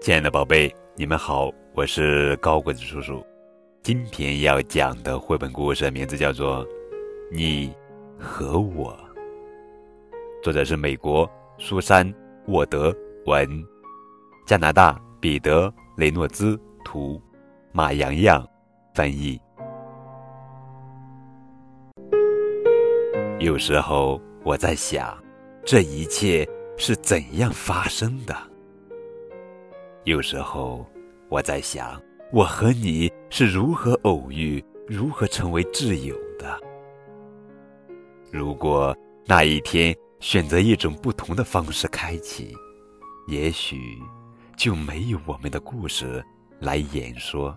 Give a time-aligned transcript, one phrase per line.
[0.00, 3.24] 亲爱的宝贝，你们好，我是高个子叔叔。
[3.82, 6.66] 今天要讲的绘本故事名字叫做
[7.30, 7.72] 《你
[8.18, 8.92] 和我》，
[10.42, 12.06] 作者是美国苏珊·
[12.48, 12.92] 沃德
[13.26, 13.48] 文，
[14.46, 17.20] 加拿大彼得·雷诺兹图，
[17.70, 18.44] 马洋洋
[18.94, 19.40] 翻译。
[23.40, 25.16] 有时候我在想，
[25.64, 26.46] 这一切
[26.76, 28.36] 是怎样发生的？
[30.04, 30.86] 有时候
[31.30, 31.98] 我在想，
[32.34, 36.60] 我和你是如何偶遇，如何成为挚友的？
[38.30, 42.54] 如果那一天选择一种不同的方式开启，
[43.26, 43.98] 也许
[44.54, 46.22] 就没有我们的故事
[46.58, 47.56] 来演说。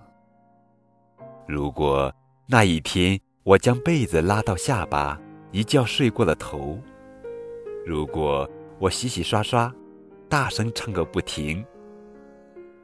[1.45, 2.09] 如果
[2.47, 5.19] 那一天我将被子拉到下巴。
[5.53, 6.79] 一觉睡过了头。
[7.85, 8.49] 如果
[8.79, 9.71] 我洗洗刷刷，
[10.27, 11.63] 大声唱个不停，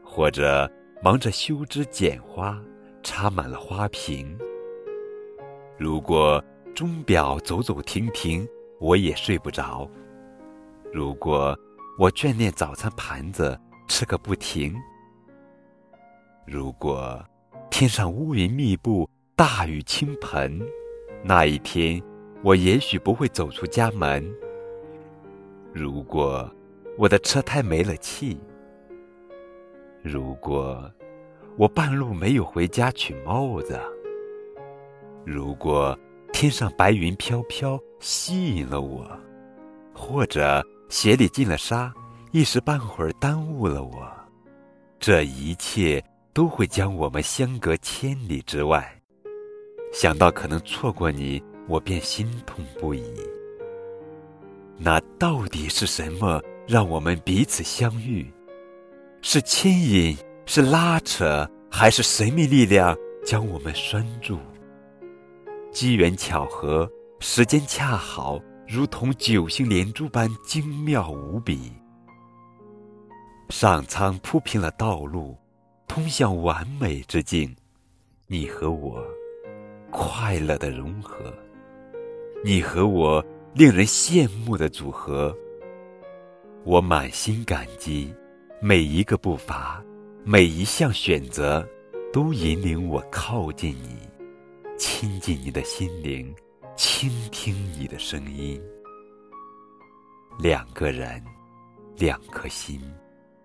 [0.04, 0.72] 或者
[1.02, 2.62] 忙着修枝剪花，
[3.02, 4.38] 插满了花瓶。
[5.80, 6.42] 如果
[6.76, 8.48] 钟表走走停停，
[8.80, 9.90] 我也睡不着。
[10.94, 11.58] 如果
[11.98, 14.76] 我眷恋早餐盘子，吃个不停。
[16.46, 17.20] 如果
[17.72, 20.62] 天上乌云密布，大雨倾盆，
[21.24, 22.00] 那一天。
[22.42, 24.26] 我也许不会走出家门。
[25.74, 26.50] 如果
[26.98, 28.40] 我的车胎没了气，
[30.02, 30.90] 如果
[31.58, 33.78] 我半路没有回家取帽子，
[35.26, 35.98] 如果
[36.32, 39.06] 天上白云飘飘吸引了我，
[39.94, 41.94] 或者鞋里进了沙，
[42.32, 44.10] 一时半会儿耽误了我，
[44.98, 46.02] 这一切
[46.34, 48.90] 都会将我们相隔千里之外。
[49.92, 51.44] 想到可能错过你。
[51.70, 53.04] 我便心痛不已。
[54.78, 58.30] 那到底是什么让我们彼此相遇？
[59.22, 64.40] 是牵引，是拉扯，还是神秘力量将我们拴住？
[65.72, 71.72] 机缘巧合，时间恰好，如同九星连珠般精妙无比。
[73.50, 75.38] 上苍铺平了道路，
[75.88, 77.56] 通向完美之境。
[78.28, 79.04] 你和我，
[79.92, 81.34] 快乐的融合。
[82.42, 83.24] 你和我
[83.54, 85.36] 令人羡慕的组合，
[86.64, 88.14] 我满心感激。
[88.62, 89.84] 每一个步伐，
[90.24, 91.68] 每一项选择，
[92.14, 94.08] 都引领我靠近你，
[94.78, 96.34] 亲近你的心灵，
[96.78, 98.62] 倾听你的声音。
[100.38, 101.22] 两个人，
[101.98, 102.82] 两颗心，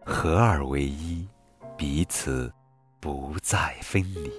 [0.04, 1.27] 合二为一，
[1.77, 2.53] 彼此
[3.00, 4.31] 不再分离，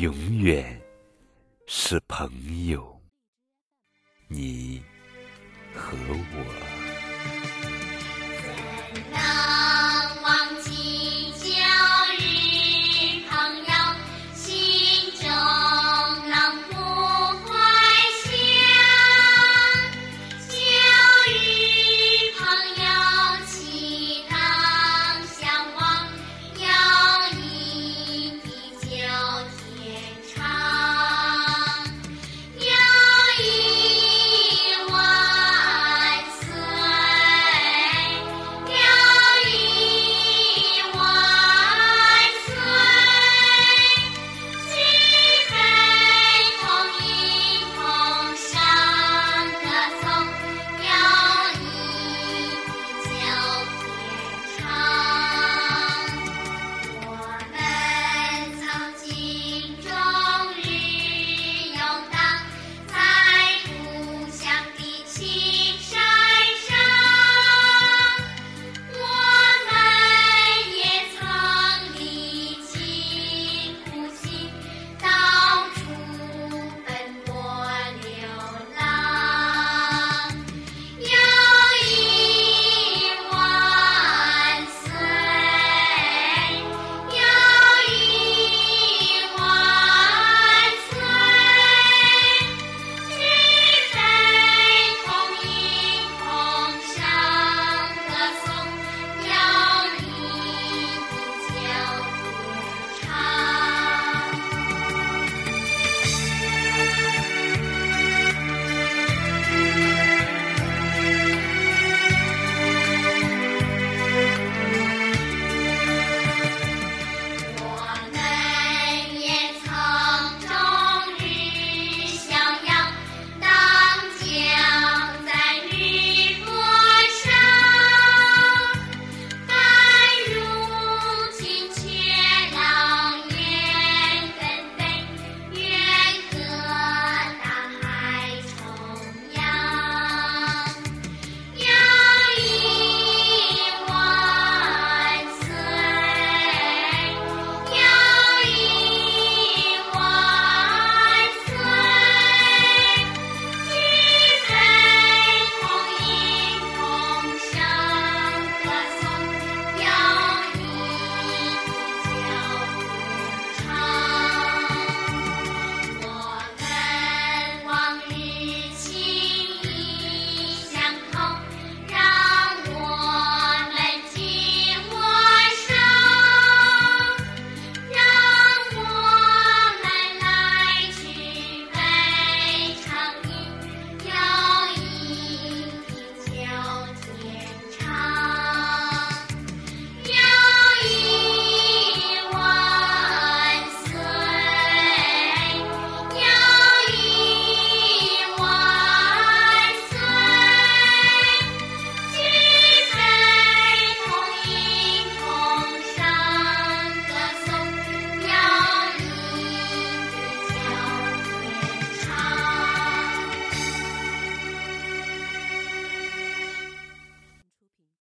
[0.00, 0.80] 永远。
[1.70, 2.98] 是朋友
[4.26, 4.82] 你
[5.74, 7.87] 和我。